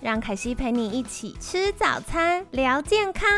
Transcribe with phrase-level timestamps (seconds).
[0.00, 3.28] 让凯西陪你一起吃早餐，聊健康。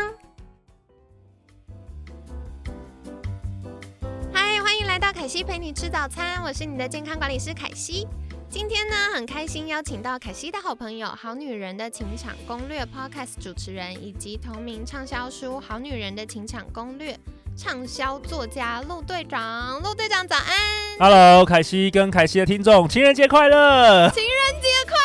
[4.31, 8.07] 嗨，欢迎来到凯西陪你吃早餐，我是你的健康管理师凯西。
[8.47, 17.13] 今天呢，很开心邀请到凯西的好朋友《好女人的情场攻略》Podcast 主持人，以及同名畅销书《好女人的情场攻略》
[17.57, 19.81] 畅销作家陆队长。
[19.81, 20.55] 陆队长早安
[20.99, 24.11] ！Hello，凯西跟凯西的听众，情人节快乐！
[24.11, 24.95] 情人节快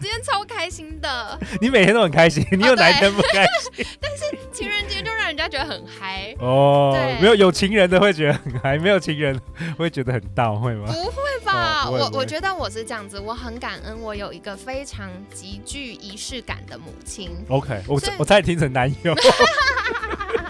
[0.00, 1.38] 今天超开心的。
[1.60, 3.84] 你每天都很开心，你有哪一天不开心？
[4.00, 6.96] 但是情人节就让人家觉得很嗨哦。
[7.20, 9.38] 没有有情人的会觉得很嗨，没有情人
[9.78, 10.86] 会觉得很到，会吗？
[10.86, 11.20] 不会。
[11.42, 17.30] 吧，我我觉得我是这样子，我很感恩，我有一个非常极具仪式感的母亲。
[17.48, 19.14] OK，我我差点听成男友。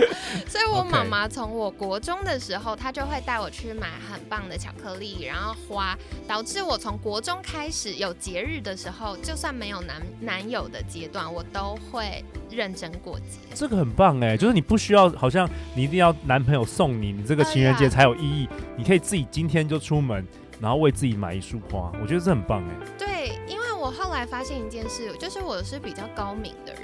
[0.48, 13.39] 所以，我妈妈从我国中的时候，她就会带我去买很棒的巧克力，然后花，导致我从国中开始有节日的时候，就算没有男男友的阶段，我都会认真过节。
[13.55, 18.48] 这个很棒哎，就是你不需要，好像你一定要男朋友送你，你这个情人节才有意义。
[18.77, 20.27] 你可以自己今天就出门。
[20.61, 22.87] 然后为自己买一束花，我觉得这很棒哎。
[22.98, 26.80] 对，因为我后来发现一件事，就是我是比较高明的人，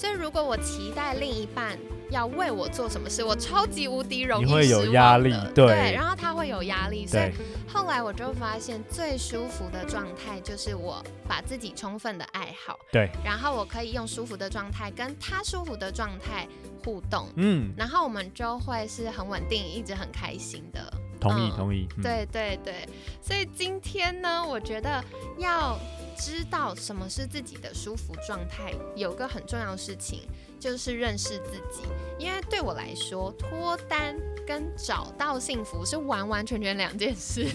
[0.00, 1.76] 所以如果我期待另一半
[2.10, 7.30] 要为我做什么事，我超级无敌容易会有压力，对，然后他会有压力，所以
[7.68, 16.48] 后来我就发现最舒服的状态就是我把自己充分的爱好，对，然后我可以用舒服的状态跟他舒服的状态
[16.82, 20.90] 互动，嗯，然后我们就会是很稳定，一直很开心的。
[21.20, 21.86] 同意，同意。
[22.02, 22.88] 对对对，
[23.20, 25.04] 所以今天呢，我觉得
[25.36, 25.78] 要
[26.20, 30.28] 知道什么是自己的舒服状态，有个很重要的事情
[30.60, 31.88] 就是认识自己。
[32.18, 34.14] 因为对我来说，脱单
[34.46, 37.46] 跟找到幸福是完完全全两件事。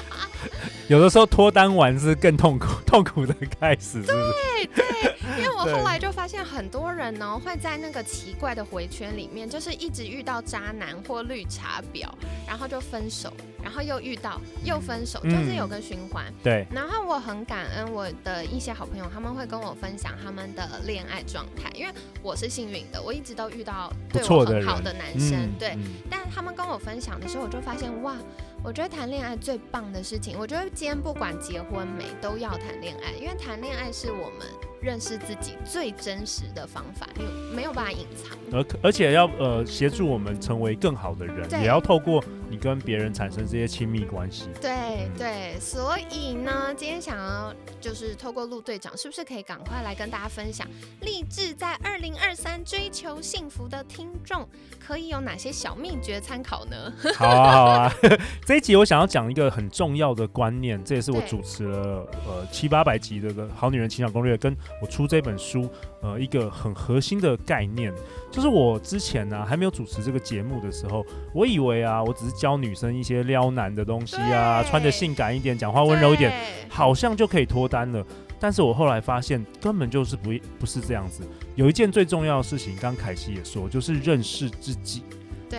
[0.86, 4.02] 有的时候脱单完是更痛苦，痛苦的开始。
[4.02, 12.06] 对 对，因为我后来就发现很多人呢会在那个奇怪的回圈里面，就是一直遇到渣男或绿茶婊，
[12.46, 13.32] 然后就分手，
[13.62, 16.32] 然后又遇到又分手，就是有个循环。
[16.42, 16.66] 对。
[16.70, 25.50] 然后我很感恩我的一些好朋友，他们会跟我分享他们的恋爱状态，因为我是幸运的，我一直都遇到对我很好的男生。
[25.58, 25.76] 对。
[26.10, 28.16] 但他们跟我分享的时候，我就发现哇。
[28.64, 34.48] 我觉得谈恋爱最棒的事情，我觉得今天不管结婚没都要谈恋爱，因为谈恋爱是我们
[34.80, 37.24] 认识自己最真实的方法，你
[37.54, 38.36] 没有办法隐藏。
[38.52, 44.48] 而而且要呃协助我们成为更好的人，也要透过你跟别人产生这些亲密关系。
[44.60, 50.66] 对对，所以呢，今天想要就是透过陆队长，是不是可以赶快来跟大家分享，
[51.02, 56.92] 立志在二零二三追求幸福的听众可以有哪些小秘诀参考呢？
[57.14, 57.94] 好啊好啊。
[58.46, 65.68] 这一集我想要讲一个很重要的观念，这也是我主持了呃七八百集这个《好女人情感攻略》，跟我出这本书
[66.00, 67.92] 呃一个很核心的概念，
[68.30, 76.32] 就是我之前呢还没有主持这个节目的时候，我以为啊我只是教女生一些撩男的东西啊，穿着性感一点，讲话温柔一点，
[76.68, 78.04] 好像就可以脱单了。
[78.40, 80.30] 但是我后来发现根本就是不
[80.60, 81.24] 不是这样子。
[81.56, 85.02] 有一件最重要的事情，刚凯西也说，就是认识自己。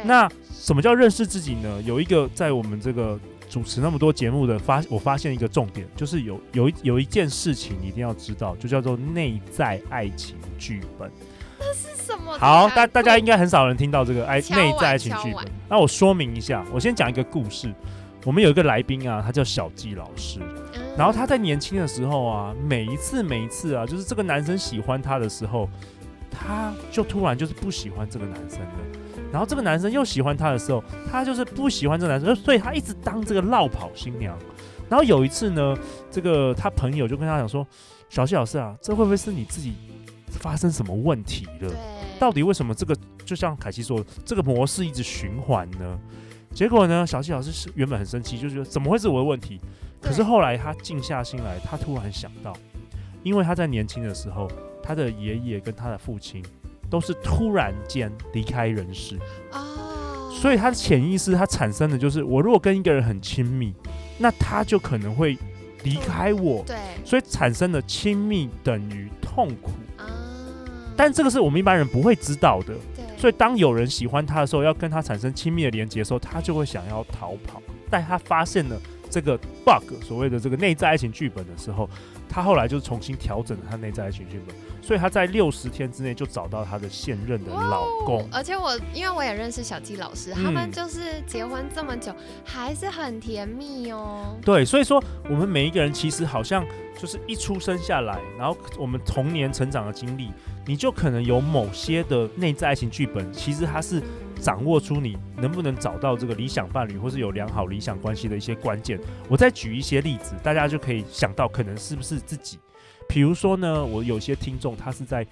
[0.06, 1.82] 那什么叫认识自己呢？
[1.84, 3.20] 有一个在我们这个
[3.50, 11.12] 主持那么多节目的发，我发现一个重点，就是有有有一件事情一定要知道，就叫做内在爱情剧本。
[11.58, 12.38] 那是什么？
[12.38, 15.44] 好，大大家应该很少人听到这个爱内在爱情剧本。
[15.68, 17.74] 那我说明一下，我先讲一个故事。
[18.26, 20.40] 我们有一个来宾啊，他叫小纪老师，
[20.98, 25.70] 然后他在年轻的时候啊，每一次每一次啊，就是这个男生喜欢他的时候，
[26.30, 28.68] 他就突然就是不喜欢这个男生了。
[29.32, 34.38] 然后这个男生又喜欢她的时候，她就是不喜欢这个男生，所以她一直当这个绕跑新娘。
[34.90, 35.78] 然后有一次呢，
[36.10, 37.66] 这个他朋友就跟他讲说
[38.10, 39.76] ：“小谢老师啊，这会不会是你自己
[40.32, 41.72] 发生什么问题了？
[42.20, 46.00] 到底为什么这个就像凯西说的，这个模式一直循环呢？”
[46.56, 49.62] 结果呢，小谢老师是原本很生气，就觉得怎么会是我的问题？
[50.02, 52.52] 可是后来他静下心来，他突然想到，
[53.22, 54.50] 因为他在年轻的时候，
[54.82, 56.44] 他的爷爷跟他的父亲。
[56.90, 59.18] 都是突然间离开人世
[59.52, 63.74] 哦，所以他的潜意识他产生的就是，我如果跟一个人很亲密，
[64.18, 65.38] 那他就可能会
[65.84, 66.76] 离开我，对，
[67.06, 70.06] 所以产生的亲密等于痛苦啊。
[70.98, 73.06] 但这个是我们一般人不会知道的，对。
[73.18, 77.62] 所以当有人喜欢他的时候，要跟他产生亲密的连接的时候，他就会想要逃跑。
[77.90, 81.90] 但他发现了这个 bug，所谓的这个内在爱情剧本的时候。
[82.32, 88.24] 他后来就重新调整了他内在爱情剧本，所以他在六十天之内就找到他的现任的老公。
[88.32, 92.14] 而且我因为我也认识小纪老师，他们就是结婚这么久
[92.46, 94.38] 还是很甜蜜哦。
[94.46, 96.64] 对，所以说我们每一个人其实好像
[97.00, 100.30] 就是一出生下来，然后我们童年成长的经历，
[100.68, 104.00] 你就可能有某些的内在爱情剧本，其实它是。
[104.42, 109.00] 掌握出你能不能找到这个理想伴侣，或是有良好理想关系的一些关键。
[109.28, 112.58] 我再举一些例子，大家就可以想到可能是不是自己。
[113.08, 115.26] 比如说呢，我有些听众他是在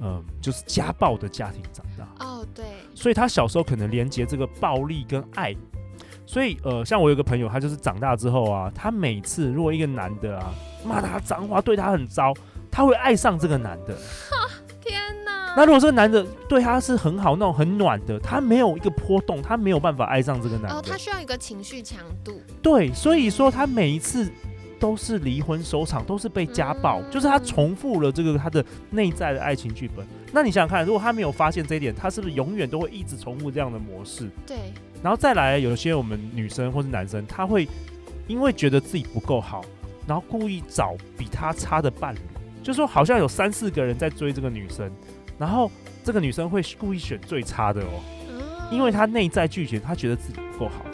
[0.00, 2.24] 嗯，就是家暴的家庭长大。
[2.24, 2.64] 哦，对。
[2.94, 5.54] 所以他小时候可能连接这个暴力跟爱。
[6.24, 10.52] 所以呃，像我有个朋友，他就是长大之后啊，他每次如果一个男的啊
[10.86, 12.34] 骂他脏话，对他很糟，
[12.70, 13.96] 他会爱上这个男的。
[15.58, 20.76] 那如果这个男的对她是很好，那种很暖的，他没有一个波动，他没有办法爱上这个男的。
[20.76, 22.40] 哦，他需要一个情绪强度。
[22.62, 24.30] 对，所以说他每一次
[24.78, 30.06] 都是离婚收场，都是被家暴，就是他重复了这个他的内在的爱情剧本。
[30.30, 34.30] 那你想想看，如果他没有发现这一点，他是不是永远都会一直重复这样的模式？
[34.46, 34.56] 对。
[35.02, 37.66] 然后再来，有些我们女生或是男生，他会
[38.28, 39.64] 因为觉得自己不够好，
[40.06, 42.18] 然后故意找比他差的伴侣，
[42.62, 44.88] 就说好像有三四个人在追这个女生。
[45.38, 45.70] 然后
[46.02, 48.02] 这个女生会故意选最差的哦，
[48.70, 50.84] 因为她内在拒绝，她觉得自己不够好。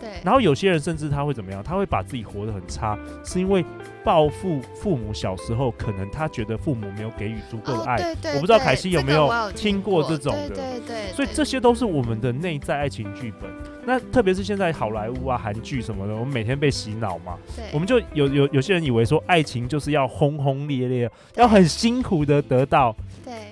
[0.00, 0.10] 对。
[0.24, 1.62] 然后有些人甚至他会怎么样？
[1.62, 3.64] 他会把自己活得很差，是因为
[4.04, 7.96] 报复父母小时候可能他觉得父母没有给予足够的爱。
[7.96, 8.34] 对对。
[8.34, 10.48] 我不知道凯西有没有听过这种的？
[10.48, 11.12] 对对。
[11.12, 13.48] 所以这些都是我们的内在爱情剧本。
[13.84, 17.36] 那特别是现在好莱坞啊、韩剧什么的，我们每天被洗脑嘛。
[17.56, 17.64] 对。
[17.72, 22.94] 我们就有有有些人以为说爱情就是要轰轰烈烈，要很辛苦的得到。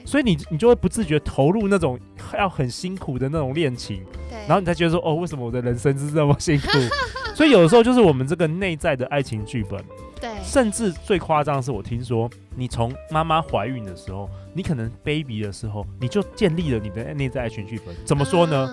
[0.05, 1.99] 所以你你就会不自觉投入那种
[2.37, 6.69] 要很辛苦的那种恋情，对，然后你才觉得说哦，为什么我的人生是这么辛苦？
[7.35, 9.82] 所以有的时候就是我们这个内在的爱情剧本，
[10.21, 17.94] 对，甚至最夸张的是，我听说你从妈妈怀孕的时候，你可能 baby 的时候，你就建立了你的内在爱情剧本。
[18.05, 18.69] 怎么说呢？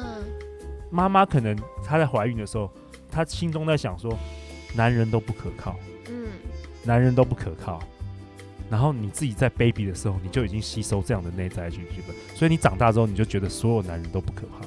[0.89, 1.56] 妈妈可能
[1.86, 2.69] 她在怀孕的时候，
[3.12, 4.12] 她心中在想说，
[4.75, 5.75] 男人都不可靠，
[6.10, 6.27] 嗯，
[6.83, 7.80] 男人都不可靠。
[8.69, 14.65] 然后你自己在 baby 的时候，你就已经吸收这样的内在剧本，所以你长大之后，你就觉得所有男人都不可靠。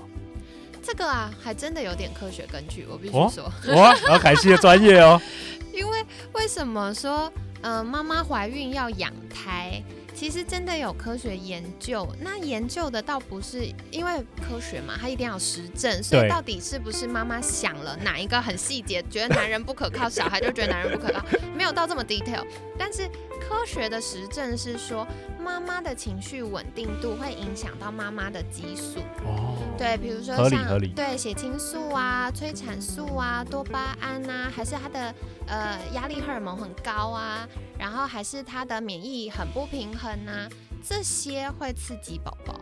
[0.83, 3.45] 这个啊，还真的有点科学根据，我必须说。
[3.75, 5.21] 哇， 然后凯西的专业哦。
[5.73, 9.83] 因为为什么说，呃，妈妈怀孕要养胎？
[10.13, 21.25] 其实真的有科学研究，那研究的倒不是因为科学嘛，它一定要实证，所以到底是不是妈妈想了哪一个很细节，觉得男人不可靠，小孩就觉得男人不可靠，
[21.57, 22.45] 没有到这么 detail。
[22.77, 23.09] 但是
[23.51, 25.05] 科学的实证是说，
[25.43, 29.01] 妈妈的情绪稳定度会影响到妈妈的激素。
[29.27, 35.13] 哦，对，比如说像对血清素啊、催产素啊、多巴胺啊，还是她的
[35.49, 37.45] 呃压力荷尔蒙很高啊。
[37.77, 40.49] 然后还是她的免疫很不平衡啊，
[40.81, 42.61] 这些会刺激宝宝。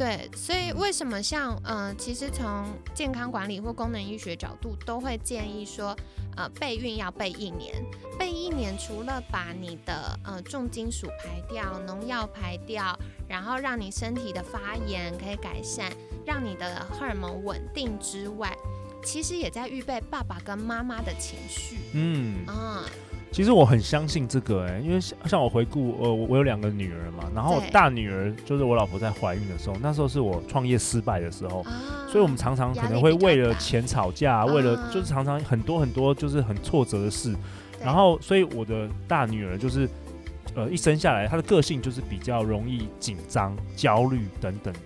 [0.00, 2.64] 对，所以为什么像嗯，其实从
[2.94, 5.94] 健康管理或功能医学角度，都会建议说，
[6.38, 7.84] 呃，备孕要备一年。
[8.18, 12.98] 备一年，除了把你的呃重金属排掉、农药排掉，
[13.28, 15.92] 然后让你身体的发炎可以改善，
[16.24, 18.56] 让你的荷尔蒙稳定之外，
[19.04, 21.76] 其实也在预备爸爸跟妈妈的情绪。
[21.92, 22.88] 嗯啊。
[23.32, 31.64] 其实我很相信这个哎，因为像像我回顾，呃，我有两个女儿嘛，然后大女儿就是我老婆在怀孕的时候，那时候是我创业失败的时候，
[32.08, 37.34] 所以我们常常可能会为了钱吵架，为了就是常常很多很多就是很挫折的事，
[37.82, 39.88] 然后所以我的大女儿就是，
[40.56, 44.80] 呃，一生下来她的个性就是比较容易紧张、焦虑等等的。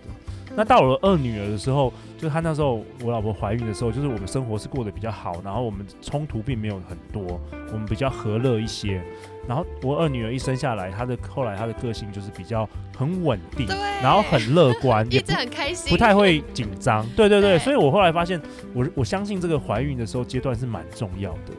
[0.56, 7.40] 那到了二女儿的时候，就是她那时候我老婆怀孕的时候，就是我们生活是过得比较好，然后我们冲突并没有很多，
[7.72, 9.02] 我们比较和乐一些。
[9.46, 13.66] 然后我二女儿一生下来，她的后来她的个性就是比较很稳定，
[14.02, 17.06] 然后很乐观， 一直很开心，不太会紧张。
[17.10, 18.40] 对对对，所以我后来发现，
[18.72, 21.52] 我我相信这个怀孕的时候阶段是蛮重要的。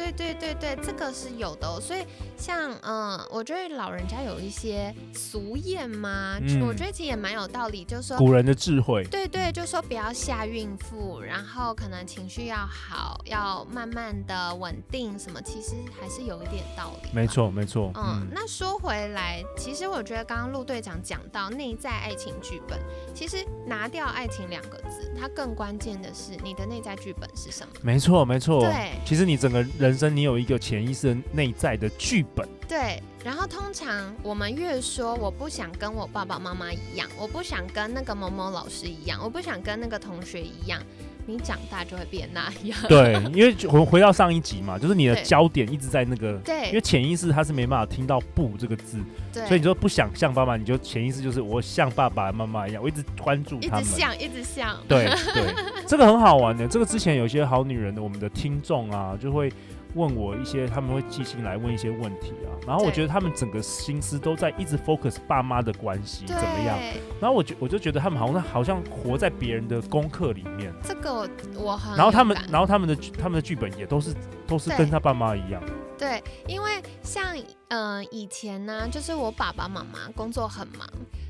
[0.00, 2.00] 对对对对，这个是有的，所以
[2.38, 9.04] 像嗯，我觉得老人家有一些俗谚嘛，我觉得其实也蛮有道理，就是说古人的智慧。
[9.04, 17.10] 对对，就说不要吓孕妇，然后可能情绪要好，要慢慢的稳定，什么其实还是有一点道理。
[17.12, 17.92] 没错没错。
[17.96, 22.78] 嗯，那说回来，其实我觉得刚刚陆队长讲到内在爱情剧本，
[23.14, 27.72] 其实拿掉爱情两个字，它更关键的是你的内在剧本是什么？
[27.82, 28.60] 没错没错。
[28.60, 29.90] 对，其实你整个人。
[29.90, 32.48] 人生你有一个潜意识内在的剧本。
[32.70, 40.80] 对，然后通常我们越说我不想跟我爸爸妈妈一样，我不想跟那个某某老师一样，我不想跟那个同学一样。
[41.26, 42.78] 你长大就会变那样。
[42.88, 46.38] 对，因为回回到上一集嘛，就是你的焦点一直在那个。
[46.38, 46.68] 对。
[46.68, 48.98] 因为潜意识它是没办法听到“不”这个字，
[49.32, 49.46] 对。
[49.46, 53.82] 所以你说不想像爸爸，你就潜意识就是我像爸爸妈妈一样，我一直关注他们。
[53.82, 54.76] 一直像，一直像。
[54.88, 55.54] 对对，
[55.86, 56.66] 这个很好玩的。
[56.66, 59.52] 这个之前有些好女人的我们的听众啊，就会。
[59.94, 66.78] 问我一些，他们会寄信来问一些问题啊，然后我觉得他们整个心思都在一直 focus 爸妈的关系怎么样，
[67.20, 70.72] 然后我觉我就觉得他们好像好像活在别人的功课里面。
[70.82, 71.96] 这个我很。
[71.96, 74.14] 然后他们，然后他们的他们的剧本也都是
[74.46, 75.62] 都是跟他爸妈一样。
[76.00, 77.36] 对，因为像
[77.68, 80.88] 嗯以前呢，就是我爸爸妈妈工作很忙。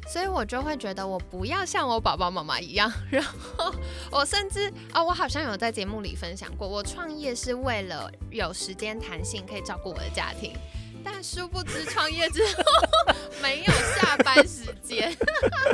[0.09, 3.73] 所以我就会觉得我不要像我爸爸妈妈一样， 然后
[4.11, 10.53] 我甚至啊，我好像有在节目里分享过，我创业是为了有时间弹性可以照顾我的家庭，
[11.05, 12.62] 但殊不知创业之后
[13.41, 15.17] 没有下班时间，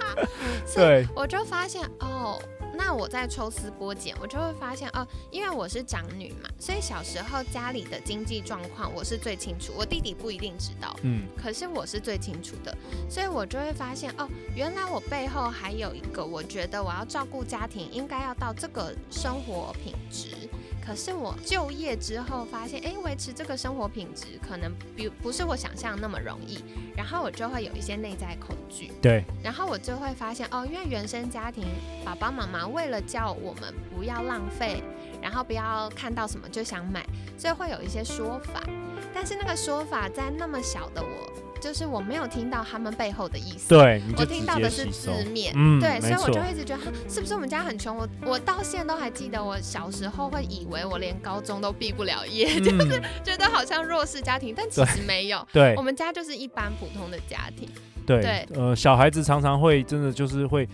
[0.75, 2.39] 对，我就发现哦。
[2.77, 12.77] 那我在抽丝剥茧，我就会发现哦，因为我是长女嘛，所以小时候家里的经济状况我是最清楚，我弟弟不一定知道，嗯，可是我是最清楚的，
[13.09, 20.29] 所以我就会发现哦，原来我背后还有一个，我觉得我要照顾家庭，应该要到这个生活品质。
[20.87, 26.63] 可是我就业之后发现，哎，维持这个生活品质可能比不是我想象那么容易，
[26.97, 28.93] 然后我就会有一些内在恐惧。
[29.03, 31.65] 对，然后我就会发现，哦，因为原生家庭
[32.05, 34.81] 爸爸妈妈为了叫我们不要浪费，
[35.21, 37.05] 然后不要看到什么就想买，
[37.37, 38.63] 所以会有一些说法。
[39.13, 41.46] 但是那个说法在那么小的我。
[41.67, 47.97] 就是我没有听到他们背后的意思，对，我听到的是字面，嗯，对，所以我就一直觉得是不是我们家很穷？
[47.97, 57.69] 我我到现在都还记得，我小时候会以为我连高中都毕不了业， 就是觉得好像弱势家庭，但其实没有， 对，我们家就是一般普通的家庭，
[58.07, 60.69] 对，呃，小孩子常常会真的就是会。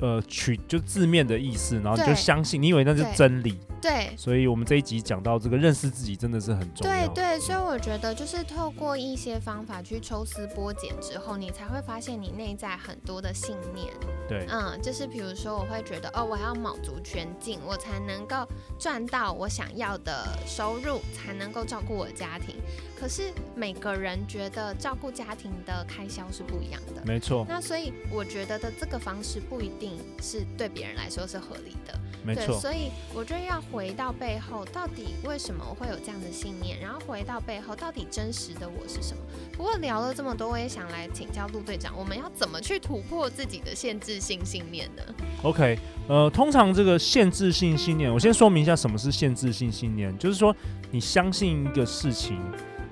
[0.00, 3.58] 呃，取就字面的意思，然后你就相信，你以为那是真理。
[3.80, 7.08] 对，所以我们这一集讲到这个认识自己，真的是很重要。
[7.08, 13.86] 对对，所以我觉得就是透过一些方法去抽丝剥茧之后，你才会发现你内在很多的信念。
[14.28, 18.46] 对，嗯，就是比如说，我会觉得哦，我要卯足全劲，我才能够
[18.80, 22.56] 赚到我想要的收入，才能够照顾我的家庭。
[22.98, 27.46] 可是每个人觉得照顾家庭的开销是不一样的，没错。
[27.48, 29.87] 那所以我觉得的这个方式不一定
[30.20, 32.58] 是对别人来说是合理的，没错。
[32.58, 36.78] 所以我觉得要回到背后，到底为什么我会有这样的信念？
[36.80, 39.22] 然后回到背后，到底真实的我是什么？
[39.52, 45.02] 不过聊了这么多，我也想来请教陆队长，我们要怎么去突破自己的限制性信念呢
[45.42, 45.78] ？OK，
[46.08, 50.54] 呃，通常这个限制性信念，我先说明一下什么是限制性信念，就是说
[50.90, 52.40] 你相信一个事情。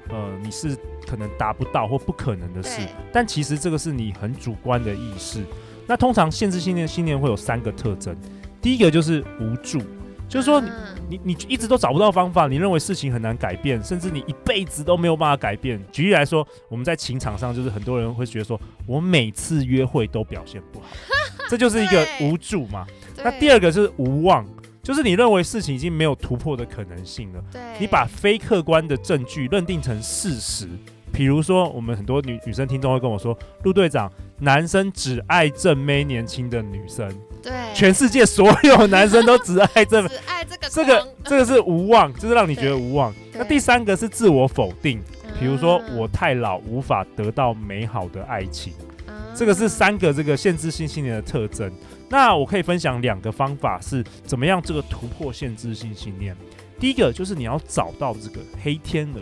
[0.08, 2.80] 呃，你是可能达不到或不可能的事，
[3.12, 5.42] 但其实这个是你很主观的意识。
[5.86, 8.16] 那通常限制信念信念会有三个特征，
[8.60, 9.80] 第一个就是无助，
[10.28, 10.68] 就是说你
[11.08, 15.80] 你你一直都找不到方法，你认为事情很难改变，甚至你一辈子都没有办法改变。
[15.92, 20.86] 举例来说，我们在情场上，就是很多人会觉得说，我每次约会都表现不好，
[21.48, 22.86] 这就是一个无助嘛。
[23.22, 24.46] 那第二个是无望。
[24.82, 30.68] 就是你认为事情已经没有突破的可能性了，对，你把非客观的证据认定成事实。
[31.16, 37.10] 比如说，我们很多女女生听众会跟我说：“陆队长，男生只爱正妹年轻的女生，
[37.42, 43.14] 对，全世界所有男生都只爱这， 只爱这个，这个这个是无望，就是让你觉得无望。
[43.32, 45.00] 那第三个是自我否定，
[45.40, 48.74] 比如说我太老，无法得到美好的爱情，
[49.34, 51.72] 这个是三个这个限制性信念的特征。”
[52.10, 56.36] 那我可以分享两个方法，是怎么样这个突破限制性信念。
[56.78, 59.20] 第一个就是你要找到这个黑天鹅，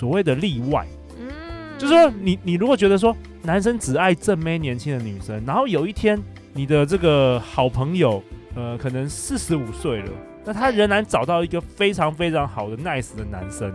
[0.00, 0.86] 所谓的例外，
[1.18, 1.28] 嗯，
[1.76, 6.18] 就是说你你如果觉得说男生只爱正妹年轻的女生，然后有一天
[6.54, 8.22] 你的这个好朋友，
[8.54, 10.10] 呃，可能四十五岁了，
[10.42, 13.70] 那他仍然找到一个非常非常好的 nice 的男生，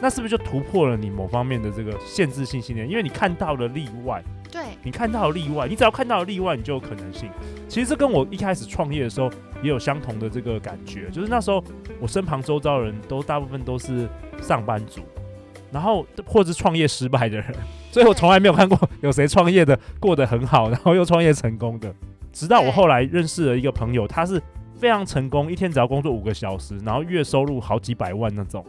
[0.00, 2.90] 那是不是就突破了你某方面的这个限制性信念？
[2.90, 4.20] 因为你看到了例外。
[4.50, 7.30] 对你看到例外，你只要看到例外，你就有可能性。
[7.70, 9.30] 其实这跟我一开始创业的时候
[9.62, 11.64] 也有相同的这个感觉，就是那时候
[11.98, 14.06] 我身旁周遭人都大部分都是
[14.42, 15.00] 上班族，
[15.72, 17.46] 然后或者是创业失败的人，
[17.90, 21.92] 所以我从来没有看过 有谁创业的过得很好，然后又创业成功的。
[22.32, 24.40] 直到我后来认识了一个朋友，他是
[24.78, 28.64] 非常成功，一天只要工作五个小时，然后月收入好几百万那种，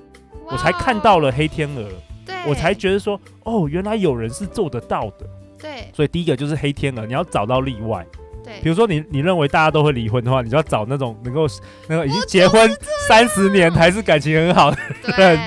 [0.50, 1.88] 我才看到了黑天鹅，
[2.48, 5.26] 我才觉得说，哦，原来有人是做得到的。
[5.60, 8.06] 对，所以第一个就是黑天鹅，你要找到例外。
[8.44, 11.48] 对，比如说你你认为大家都会离婚的话，你就要找那种能够
[11.88, 12.70] 那个已经结婚
[13.08, 14.78] 三十年还是感情很好的
[15.18, 15.40] 人，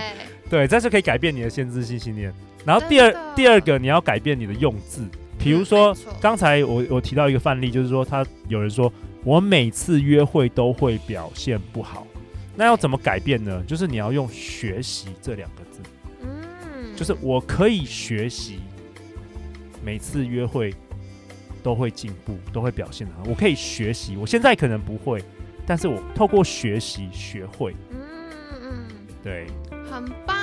[0.49, 2.33] 对，这是可以改变你的限制性信念。
[2.65, 5.05] 然后第二第二个，你要改变你的用字，
[5.39, 8.93] 比如说刚才我我提到一个范例，就是说他有人说
[9.25, 12.07] 我每次约会都会表现不好，
[12.57, 13.63] 那要怎么改变呢？
[13.67, 15.81] 就是你要用学习这两个字，
[16.23, 18.61] 嗯，就是我可以学习，
[19.85, 20.75] 每次约会
[21.63, 23.23] 都会进步，都会表现的好。
[23.29, 25.23] 我可以学习，我现在可能不会，
[25.67, 27.99] 但是我透过学习学会，嗯
[28.63, 28.87] 嗯，
[29.23, 29.47] 对，
[29.91, 30.37] 很棒。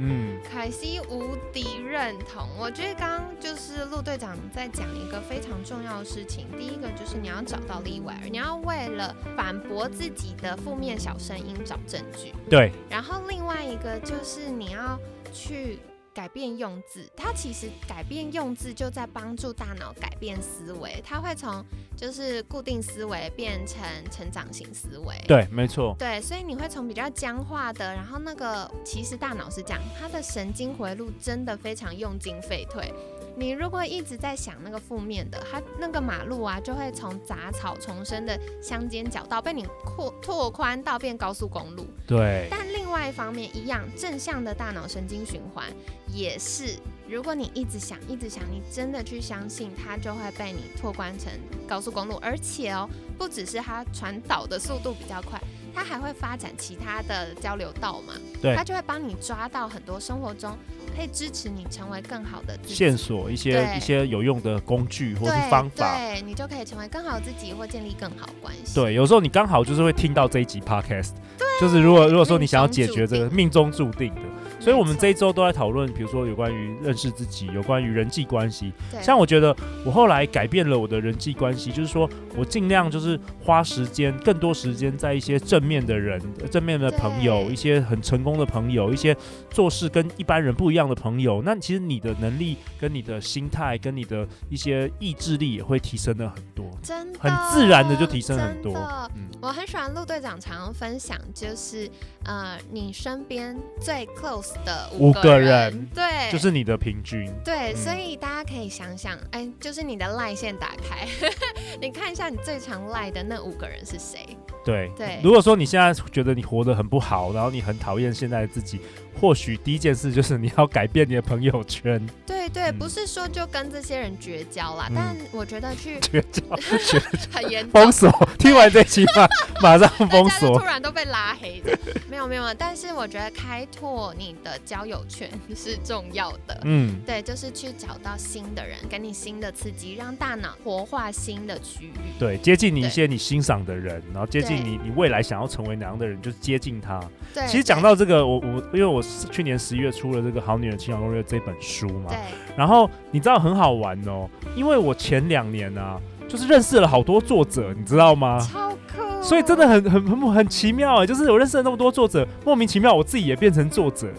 [0.00, 2.46] 嗯，凯西无敌认同。
[2.58, 6.46] 我觉得刚刚就是陆队长在讲一个非常重要的事情。
[6.56, 12.32] 第一个就是你要找到例外，你要为了反驳自己的负面小声音找证据。
[12.48, 12.70] 对。
[12.88, 14.98] 然后另外一个就是你要
[15.32, 15.80] 去。
[16.18, 21.64] 改变用字，它其实改变用字就在帮助大脑改变思维，它会从
[21.96, 25.14] 就是固定思维变成成长型思维。
[25.28, 25.94] 对，没错。
[25.96, 32.92] 对，所以你会从比较僵化的，然后那个其实大脑是这样，它的神经回路真的非常用进废退。
[33.38, 41.86] 你如果一直在想那个负面的，它那个马路啊，就会从杂草丛生的乡间小道被你扩拓宽到变高速公路。
[42.04, 42.48] 对。
[42.50, 45.64] 但另外一方面，一样正向的大脑神经循环
[46.12, 46.76] 也是，
[47.08, 51.32] 如果你一直想，一直想，你真的去相信，它就会被你拓宽成
[51.68, 52.16] 高速公路。
[52.16, 55.40] 而且哦，不只是它传导的速度比较快。
[55.72, 58.14] 它还会发展其他的交流道嘛？
[58.42, 60.58] 对，它就会帮你抓到很多生活中
[60.98, 68.74] 可以支持你成为更好的线索，一些一些有用的工具或是方法，对你就可以成为更好的自己或建立更好关系。
[68.74, 71.12] 对，有时候你刚好就是会听到这一集 podcast，
[71.60, 74.22] 就是如果如果说你想要解决这个命中注定的。
[74.60, 78.72] 所以，我们这一周都在讨论，比如说有关于认识自己，有关于人际关系。
[79.00, 89.16] 像我觉得，我后来改变了我的人际关系，就是说我尽量就是花时间，更多时间在一些正面的人、正面的朋友，一些很成功的朋友，一些
[89.48, 91.40] 做事跟一般人不一样的朋友。
[91.44, 98.74] 那其实你的能力、跟你的心态、跟你的一些意志力也会提升了很多，真的，很自然的就提升很多。
[99.14, 101.88] 嗯，我很喜欢陆队长常常分享，就是
[102.24, 104.48] 呃，你身边最 close。
[104.64, 111.06] 的五个人，对，就是你的平均，对，所以大家可以想想，哎，就是你的赖线打开，
[111.80, 114.36] 你看一下你最常赖的那五个人是谁？
[114.64, 118.80] 对对，如果说你现在觉得你活得很不好，然后你很讨厌现在的自己。
[119.20, 122.04] 或许第一件事就是你要改变你的朋友圈。
[122.26, 126.42] 对对，不是说就跟这些人绝交啦，但我觉得去绝交，
[127.30, 128.10] 很严封锁。
[128.38, 129.28] 听完这期话，
[129.60, 130.58] 马上 封锁。
[130.58, 131.78] 突然都被拉黑的，
[132.08, 132.54] 没有没有。
[132.54, 136.58] 但是我觉得开拓你的交友圈是重要的。
[136.64, 141.92] 嗯，对，就是去找到新的人，给你新的刺激，让大脑活化新的区域。
[142.18, 146.98] 对，接近你一些你欣赏的人，然后接近你你未来想要成为哪样的人，就是接近他。
[147.34, 149.02] 对，其实讲到这个，我我因为我。
[149.30, 152.18] 去年十一月出了这个《好女人情场攻略》这本书嘛，对。
[152.56, 158.38] 然后你知道很好玩哦，因为我前两年啊，就是认识了好多作者，你知道吗？
[158.40, 159.22] 超酷。
[159.22, 164.14] 所以真的很很很很奇妙哎，就是我认识了那么多作者，莫名其妙我自己也变成作者了。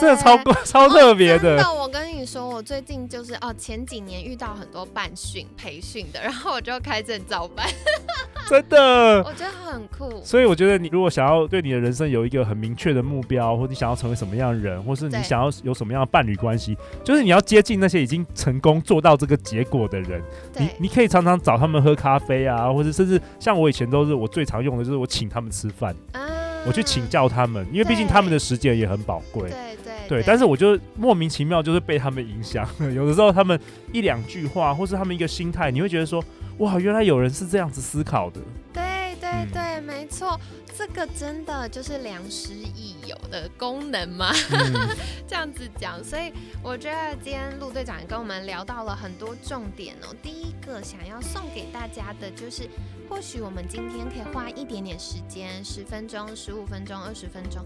[0.00, 1.56] 对耶，真的超超特别的。
[1.56, 7.66] 那我跟你说，我最近就是哦，前几年遇到很多办训培训的，然后我就开证照班。
[8.48, 10.20] 真的，我觉得很酷。
[10.24, 20.20] 所以我觉得你如果想要对你的人生有一个很明确的目标，或你想要成为什么样的人，或是你想要有什么样的伴侣关系，就是你要接近那些已经成功做到这个结果的人。
[20.58, 25.94] 你你可以常常找他们喝咖啡啊，或者甚至像我以前都是我最常用的就是我请他们吃饭，
[26.66, 29.48] 我去请教他们，因为毕竟他们的时间也很宝贵。
[29.48, 29.76] 对
[30.10, 33.58] 对对，但是我就莫名其妙就是被他们影响， 有的时候他们
[33.92, 36.22] 一两句话，或是他们一个心态，你会觉得说。
[36.58, 38.38] 哇，原来有人是这样子思考的。
[38.70, 38.82] 对
[39.20, 40.40] 对对，没错，
[40.76, 44.32] 这个真的就是良师益友的功能吗？
[45.28, 50.14] 这样子讲，所以我觉得今天陆队长跟我们聊到了很多重点哦。
[50.22, 52.68] 第一个想要送给大家的就是。
[53.10, 57.60] 或许我们今天可以花一点点时间，十分钟、十五分钟、二十分钟，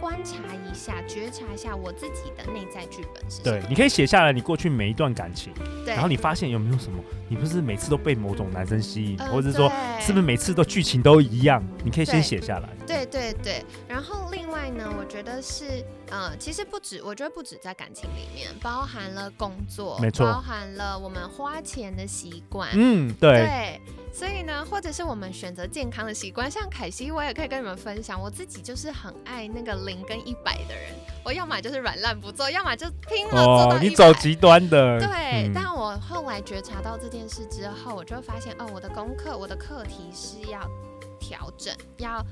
[0.00, 3.40] 观察一下、觉察一下我自己的内在剧本是。
[3.40, 11.62] 对，你可以写下来你过去每一段感情，对，然后你发现有没有什么，你不是每次都被某种男生吸引，或者是说是不是每次都剧情都一样？
[11.84, 12.68] 你可以先写下来。
[12.86, 22.70] 对对对，然后另外呢，我觉得是，呃，其实不止，我觉得不止在感情里面，包含了工作，没错，包含了我们花钱的习惯。
[22.72, 23.80] 嗯，对。
[24.10, 34.98] 所以呢，或者是我们选择健康的习惯，像凯西，我也可以跟你们分享，我自己就是很爱那个零跟一百的人，我要么就是软烂不做，要么就拼了做到你走极端的。
[34.98, 40.58] 对，但我后来觉察到这件事之后，我就发现哦，我的功课，我的课题是要
[41.18, 42.24] 调整，要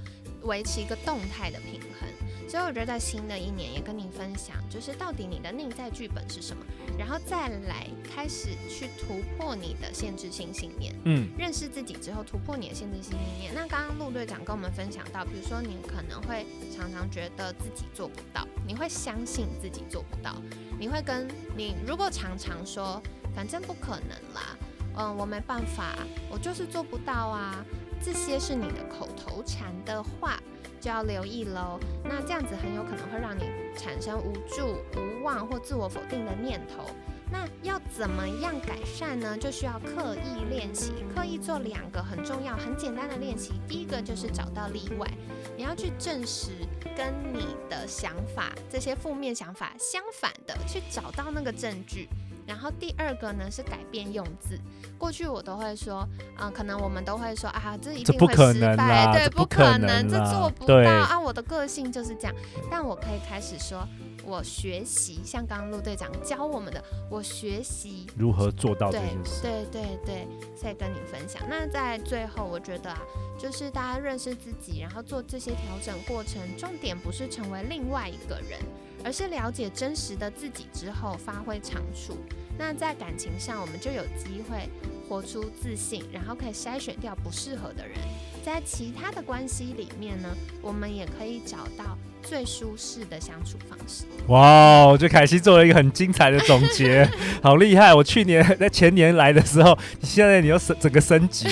[0.42, 2.08] 维持一个动态的平衡。
[2.48, 6.64] 所以我觉得在新的一年也跟你分享，就是到底你的内在剧本是什么，
[6.96, 10.94] 然后再来开始去突破你的限制性信念。
[11.06, 13.52] 嗯，认识自己之后突破你的限制性信念。
[13.52, 20.36] 那刚刚陆队长跟我们分享到，比如说你可能会常常觉得自己做不到，你会相信自己做不到，
[20.78, 23.02] 你会跟你如果常常说
[23.34, 24.56] 反正不可能啦，
[24.96, 25.96] 嗯，我没办法，
[26.30, 27.64] 我就是做不到啊，
[28.02, 30.38] 这些是你的口头禅的话。
[30.78, 33.42] 就要留意喽，那这样子很有可能会让你
[33.76, 36.84] 产生无助、无望或自我否定的念头。
[37.28, 39.36] 那要怎么样改善呢？
[39.36, 43.54] 就需要刻意练习，刻意做两个很重要、很简单的练习。
[43.66, 45.10] 第一个就是找到例外，
[45.56, 46.50] 你要去证实
[46.96, 52.08] 跟你的想法这些负面想法相反的，去找到那个证据。
[52.46, 54.58] 然后第二个呢是改变用字。
[54.98, 61.18] 过去我都会说，嗯，可能我们都会说啊，这一定会失败，对，不可能，这做不到啊。
[61.18, 62.34] 我的个性就是这样。
[62.70, 63.86] 但我可以开始说，
[64.24, 69.42] 我学习，像刚刚陆队长教我们的，我学习如何做到这件事。
[69.42, 71.42] 对对对，再跟你分享。
[71.48, 72.98] 那在最后，我觉得啊，
[73.38, 78.58] 就是大家认识自己，然后做这些调整过程，重点不是成为另外一个人。
[79.04, 82.16] 而是了解真实的自己之后发挥长处，
[82.58, 84.68] 那在感情上我们就有机会
[85.08, 87.96] 活出自信，然后可以筛选掉不适合的人。
[88.44, 90.28] 在其他的关系里面呢，
[90.60, 91.96] 我们也可以找到
[92.28, 94.04] 最舒适的相处方式。
[94.26, 97.08] 哇，我觉得凯西做了一个很精彩的总结，
[97.42, 97.94] 好厉害！
[97.94, 101.46] 我去年 在前年来的时候，现在你又升整个升级，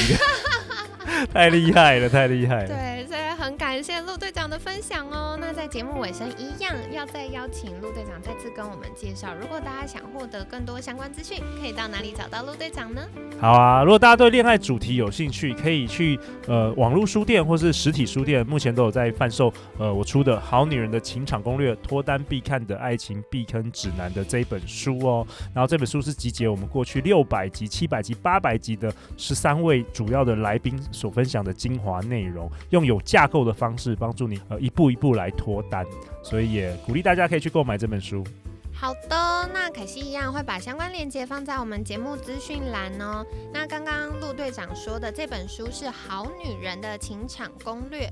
[1.32, 2.68] 太厉害了，太厉害了。
[2.68, 2.93] 对。
[3.84, 5.36] 谢陆队长的分享哦。
[5.38, 9.34] 那在节目尾声，一样要再邀请陆队长再次跟我们介绍。
[9.38, 13.02] 如果大家想获得更多相关资讯，可以到哪里找到陆队长呢？
[13.38, 25.26] 好啊，如果大家对恋爱主题有兴趣，可以去呃网络书店或是实体书店，目前都有在贩售呃我出的《好女人的情场攻略：脱单必看的爱情避坑指南》的这一本书哦。
[25.52, 33.28] 然后这本书是集结我们过去六百集、七百集、八百集的十三位主要的来宾所分享的精华内容，用有架。
[33.34, 35.86] 构的方式帮助你呃一步一步来脱单，
[36.22, 38.24] 所以也鼓励大家可以去购买这本书。
[38.72, 43.24] 好的，那凯西一样会把相关链接放在我们节目资讯栏哦。
[43.52, 48.06] 那刚刚陆队长说的这本书是《好女人的情场攻略》。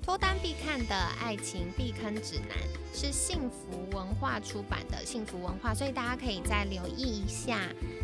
[0.00, 2.56] 脱单必看的爱情避坑指南
[2.94, 7.58] 是幸福文化出版的幸福文化，所以大家可以再留意一下。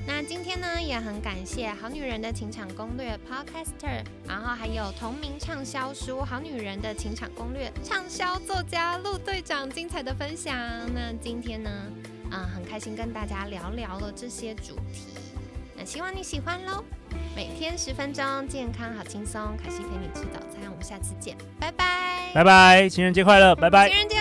[0.06, 10.54] 那今天呢，也很感谢《好女人的情场攻略》Podcaster，然后还有同名畅销书《好女人的情场攻略》畅销作家陆队长精彩的分享。
[10.94, 11.70] 那今天呢，
[12.30, 15.06] 嗯，很开心跟大家聊聊了这些主题。
[15.76, 16.84] 那希望你喜欢喽。
[17.34, 19.40] 每天十分钟，健康好轻松。
[19.56, 24.13] 凯西陪你吃早餐，我们下次见，拜拜，拜拜，情人节快乐，拜拜，情人节。